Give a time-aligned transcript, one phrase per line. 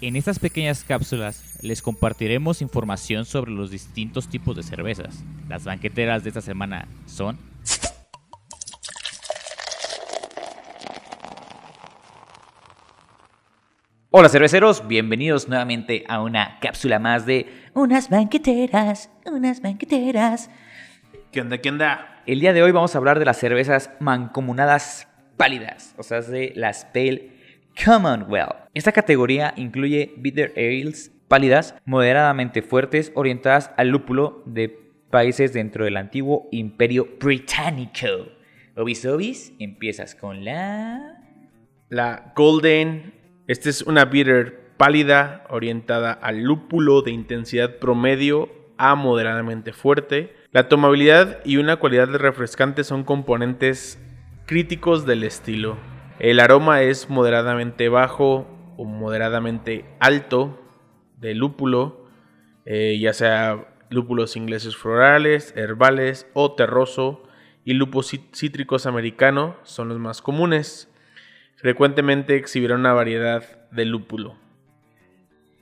[0.00, 5.24] En estas pequeñas cápsulas les compartiremos información sobre los distintos tipos de cervezas.
[5.48, 7.36] Las banqueteras de esta semana son...
[14.10, 20.48] Hola cerveceros, bienvenidos nuevamente a una cápsula más de unas banqueteras, unas banqueteras.
[21.32, 21.58] ¿Qué onda?
[21.58, 22.22] ¿Qué onda?
[22.24, 26.52] El día de hoy vamos a hablar de las cervezas mancomunadas pálidas, o sea, de
[26.54, 27.37] las Pale
[27.84, 28.68] Commonwealth.
[28.74, 34.68] Esta categoría incluye bitter ales pálidas, moderadamente fuertes, orientadas al lúpulo de
[35.10, 38.28] países dentro del antiguo imperio británico.
[38.76, 41.14] Obis obis, empiezas con la...
[41.88, 43.14] La Golden.
[43.46, 50.34] Esta es una bitter pálida orientada al lúpulo de intensidad promedio a moderadamente fuerte.
[50.52, 53.98] La tomabilidad y una cualidad refrescante son componentes
[54.46, 55.76] críticos del estilo.
[56.18, 58.46] El aroma es moderadamente bajo
[58.76, 60.60] o moderadamente alto
[61.16, 62.06] de lúpulo,
[62.64, 67.22] eh, ya sea lúpulos ingleses florales, herbales o terroso,
[67.64, 70.92] y lúpulos cítricos americano son los más comunes.
[71.54, 74.36] Frecuentemente exhibirán una variedad de lúpulo.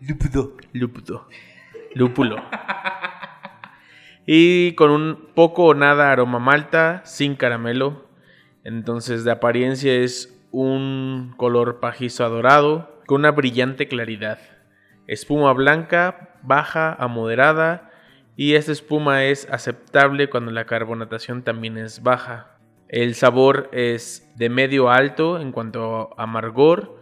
[0.00, 0.56] Lúpulo.
[0.72, 1.28] Lúpulo.
[1.94, 2.36] Lúpulo.
[4.26, 8.06] y con un poco o nada aroma malta, sin caramelo.
[8.64, 14.38] Entonces de apariencia es un color pajizo dorado con una brillante claridad.
[15.08, 17.90] Espuma blanca, baja a moderada
[18.36, 22.56] y esta espuma es aceptable cuando la carbonatación también es baja.
[22.88, 27.00] El sabor es de medio alto en cuanto a amargor,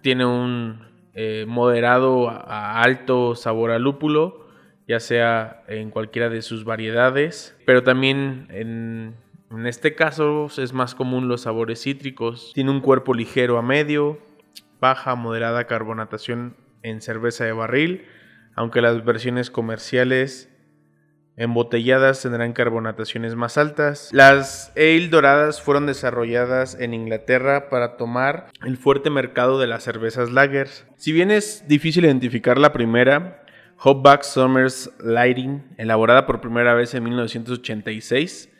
[0.00, 4.46] tiene un eh, moderado a alto sabor a lúpulo,
[4.86, 9.16] ya sea en cualquiera de sus variedades, pero también en
[9.50, 12.52] en este caso es más común los sabores cítricos.
[12.54, 14.18] Tiene un cuerpo ligero a medio,
[14.80, 18.04] baja, moderada carbonatación en cerveza de barril,
[18.54, 20.50] aunque las versiones comerciales
[21.36, 24.10] embotelladas tendrán carbonataciones más altas.
[24.12, 30.30] Las ale doradas fueron desarrolladas en Inglaterra para tomar el fuerte mercado de las cervezas
[30.30, 30.84] lagers.
[30.96, 33.44] Si bien es difícil identificar la primera,
[33.78, 38.50] Hopback Summers Lighting, elaborada por primera vez en 1986,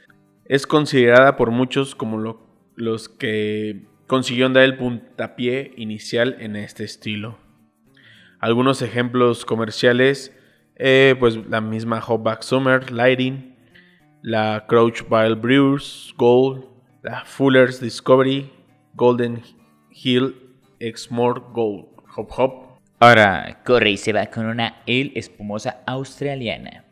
[0.49, 2.41] es considerada por muchos como
[2.75, 7.39] los que consiguieron dar el puntapié inicial en este estilo.
[8.41, 10.35] Algunos ejemplos comerciales,
[10.77, 13.57] eh, pues la misma Hopback Summer Lighting,
[14.23, 16.65] la Crouch Bile Brewers Gold,
[17.03, 18.51] la Fuller's Discovery,
[18.95, 19.43] Golden
[19.91, 20.35] Hill
[20.81, 22.69] Exmore Gold, Hop Hop.
[23.01, 26.85] Ahora corre y se va con una ale espumosa australiana.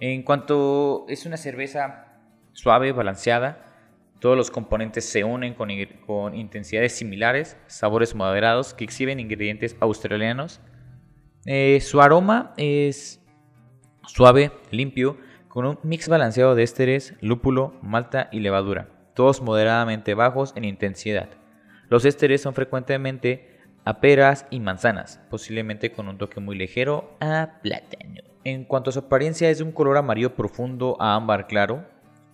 [0.00, 2.05] En cuanto es una cerveza
[2.56, 3.62] suave, balanceada.
[4.18, 10.60] Todos los componentes se unen con, intensidades similares, sabores moderados que exhiben ingredientes australianos.
[11.44, 13.22] Eh, su aroma es
[14.06, 15.18] suave, limpio,
[15.48, 21.28] con un mix balanceado de ésteres, lúpulo, malta y levadura, todos moderadamente bajos en intensidad.
[21.88, 27.60] Los ésteres son frecuentemente a peras y manzanas, posiblemente con un toque muy ligero a
[27.62, 28.22] plátano.
[28.44, 31.84] En cuanto a su apariencia es de un color amarillo profundo a ámbar claro,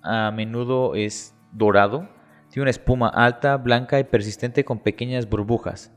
[0.02, 2.08] a menudo es dorado,
[2.50, 5.92] tiene una espuma alta, blanca y persistente con pequeñas burbujas.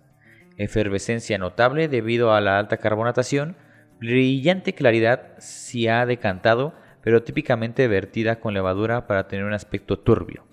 [0.57, 3.57] Efervescencia notable debido a la alta carbonatación,
[3.99, 10.45] brillante claridad si ha decantado, pero típicamente vertida con levadura para tener un aspecto turbio.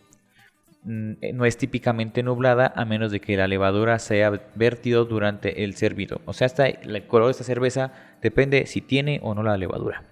[0.85, 5.63] Mm, eh, no es típicamente nublada a menos de que la levadura sea vertido durante
[5.63, 6.21] el servido.
[6.25, 10.12] O sea, el color de esta cerveza depende si tiene o no la levadura.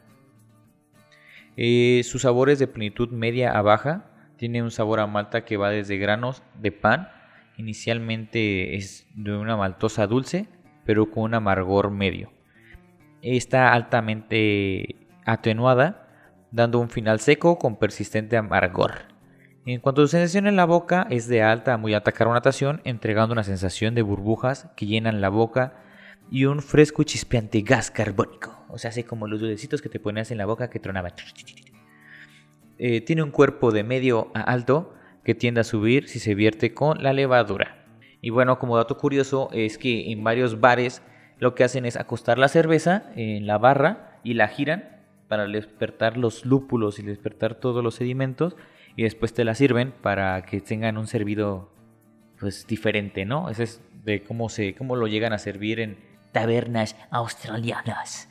[1.62, 4.06] Eh, su sabor es de plenitud media a baja.
[4.38, 7.10] Tiene un sabor a malta que va desde granos de pan.
[7.59, 10.48] Inicialmente es de una maltosa dulce,
[10.87, 12.32] pero con un amargor medio.
[13.21, 16.09] Está altamente atenuada,
[16.50, 18.92] dando un final seco con persistente amargor.
[19.66, 22.81] En cuanto a su sensación en la boca, es de alta a muy alta carbonatación,
[22.84, 25.74] entregando una sensación de burbujas que llenan la boca
[26.30, 28.56] y un fresco y chispeante gas carbónico.
[28.68, 31.12] O sea, así como los dulcecitos que te ponías en la boca que tronaban.
[32.78, 34.94] Eh, tiene un cuerpo de medio a alto
[35.24, 37.84] que tiende a subir si se vierte con la levadura.
[38.22, 41.03] Y bueno, como dato curioso es que en varios bares
[41.38, 46.16] lo que hacen es acostar la cerveza en la barra y la giran para despertar
[46.16, 48.56] los lúpulos y despertar todos los sedimentos
[48.97, 51.72] y después te la sirven para que tengan un servido
[52.38, 53.48] pues diferente, ¿no?
[53.48, 58.28] Ese es de cómo se cómo lo llegan a servir en tabernas australianas.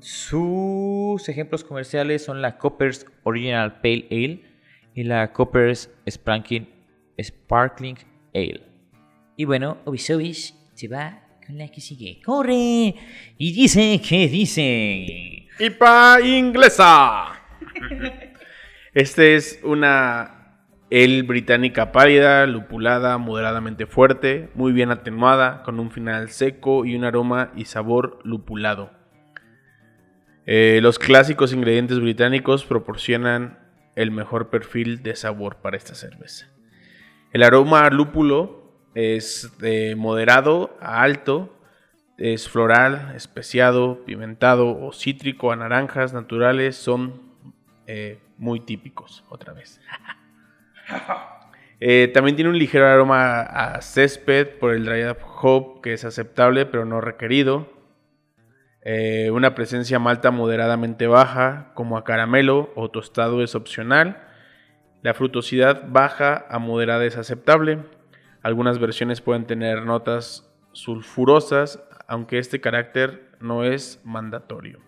[0.00, 4.42] Sus ejemplos comerciales son la Coppers Original Pale Ale
[4.94, 6.68] y la Coppers Sparkling,
[7.20, 7.98] Sparkling
[8.34, 8.62] Ale.
[9.36, 12.20] Y bueno, Obisobis se va con con la que sigue.
[12.24, 12.94] ¡Corre!
[13.38, 15.48] Y dice que dice.
[15.58, 17.42] IPA inglesa.
[18.94, 20.41] Este es una
[20.92, 27.04] el británica pálida, lupulada, moderadamente fuerte, muy bien atenuada, con un final seco y un
[27.04, 28.90] aroma y sabor lupulado.
[30.44, 33.58] Eh, los clásicos ingredientes británicos proporcionan
[33.96, 36.50] el mejor perfil de sabor para esta cerveza.
[37.32, 41.58] El aroma lúpulo es de moderado a alto,
[42.18, 47.32] es floral, especiado, pimentado o cítrico a naranjas naturales, son
[47.86, 49.80] eh, muy típicos otra vez.
[51.84, 56.04] Eh, también tiene un ligero aroma a césped por el dry up hop que es
[56.04, 57.66] aceptable pero no requerido.
[58.84, 64.22] Eh, una presencia malta moderadamente baja como a caramelo o tostado es opcional.
[65.02, 67.80] La frutosidad baja a moderada es aceptable.
[68.42, 74.78] Algunas versiones pueden tener notas sulfurosas, aunque este carácter no es mandatorio.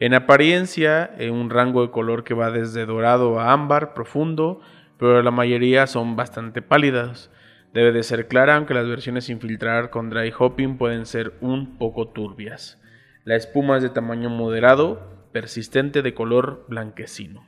[0.00, 4.60] En apariencia, en un rango de color que va desde dorado a ámbar profundo,
[4.98, 7.30] pero la mayoría son bastante pálidas.
[7.72, 11.78] Debe de ser clara, aunque las versiones sin filtrar con dry hopping pueden ser un
[11.78, 12.80] poco turbias.
[13.24, 17.46] La espuma es de tamaño moderado, persistente de color blanquecino.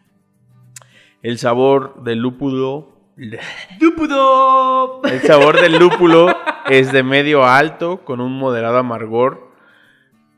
[1.22, 2.96] El sabor del lúpulo.
[3.80, 5.02] ¡Lúpulo!
[5.04, 6.28] El sabor del lúpulo
[6.68, 9.50] es de medio a alto, con un moderado amargor.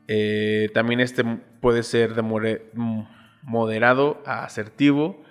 [0.07, 1.23] Eh, también este
[1.61, 2.21] puede ser de
[3.43, 5.23] moderado a asertivo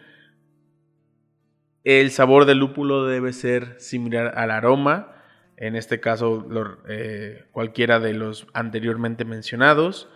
[1.84, 5.16] el sabor del lúpulo debe ser similar al aroma,
[5.56, 6.46] en este caso
[6.88, 10.08] eh, cualquiera de los anteriormente mencionados.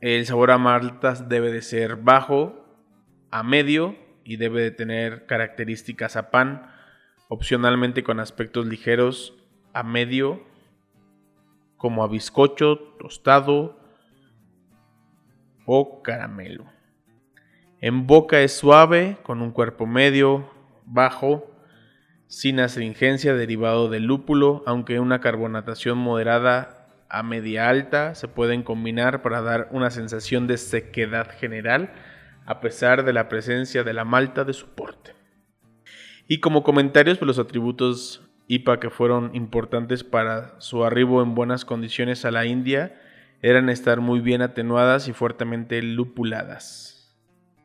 [0.00, 2.64] El sabor a maltas debe de ser bajo
[3.30, 6.70] a medio y debe de tener características a pan,
[7.28, 9.34] opcionalmente con aspectos ligeros
[9.72, 10.44] a medio,
[11.76, 13.78] como a bizcocho, tostado
[15.64, 16.79] o caramelo.
[17.82, 20.50] En boca es suave, con un cuerpo medio,
[20.84, 21.50] bajo,
[22.26, 29.22] sin astringencia derivado del lúpulo, aunque una carbonatación moderada a media alta se pueden combinar
[29.22, 31.94] para dar una sensación de sequedad general,
[32.44, 35.14] a pesar de la presencia de la malta de soporte.
[36.28, 41.64] Y como comentarios por los atributos IPA que fueron importantes para su arribo en buenas
[41.64, 43.00] condiciones a la India,
[43.40, 46.99] eran estar muy bien atenuadas y fuertemente lupuladas.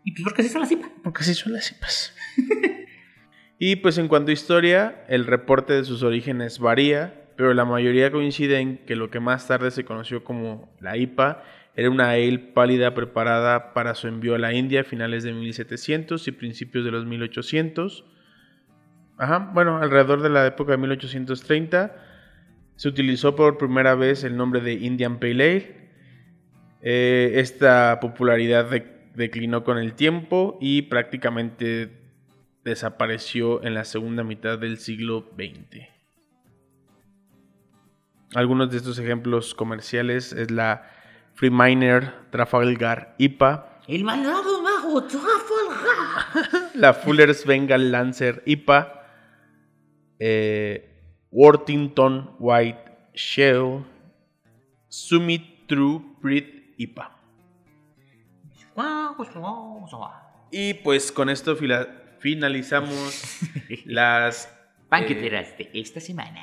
[0.05, 0.91] ¿Y pues por qué así son las IPAs?
[1.03, 2.15] Porque así son las IPAs.
[3.59, 8.11] y pues en cuanto a historia, el reporte de sus orígenes varía, pero la mayoría
[8.11, 11.43] coincide en que lo que más tarde se conoció como la IPA
[11.75, 16.27] era una ale pálida preparada para su envío a la India a finales de 1700
[16.27, 18.05] y principios de los 1800.
[19.17, 21.95] Ajá, bueno, alrededor de la época de 1830
[22.75, 25.85] se utilizó por primera vez el nombre de Indian Pale Ale.
[26.83, 31.91] Eh, esta popularidad de declinó con el tiempo y prácticamente
[32.63, 35.87] desapareció en la segunda mitad del siglo XX.
[38.33, 40.89] Algunos de estos ejemplos comerciales es la
[41.35, 43.81] Freeminer Trafalgar IPA.
[43.87, 46.71] El malvado mago Trafalgar.
[46.75, 49.03] la Fuller's Bengal Lancer IPA.
[50.19, 50.89] Eh,
[51.31, 53.85] Worthington White Shell.
[54.87, 57.14] Summit True Breed IPA.
[60.51, 61.57] Y pues con esto
[62.19, 63.39] finalizamos
[63.85, 64.53] las
[64.89, 66.41] banqueteras eh, de esta semana.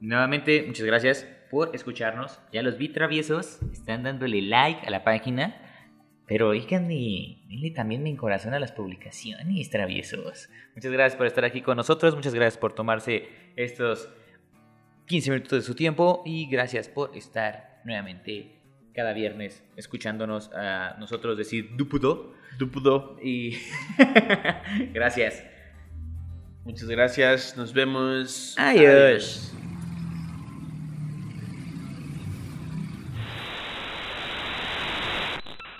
[0.00, 2.40] Nuevamente, muchas gracias por escucharnos.
[2.52, 5.62] Ya los vi traviesos, están dándole like a la página.
[6.26, 10.48] Pero oiganle, denle también mi corazón a las publicaciones, traviesos.
[10.74, 12.14] Muchas gracias por estar aquí con nosotros.
[12.16, 14.08] Muchas gracias por tomarse estos
[15.06, 16.22] 15 minutos de su tiempo.
[16.26, 18.55] Y gracias por estar nuevamente
[18.96, 22.32] cada viernes escuchándonos a nosotros decir dupudo.
[22.58, 23.18] Dupudo.
[23.22, 23.58] Y
[24.94, 25.44] gracias.
[26.64, 27.56] Muchas gracias.
[27.58, 28.56] Nos vemos.
[28.58, 29.52] Adiós.